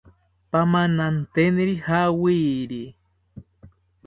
[0.51, 2.81] Pamananteniri jawiri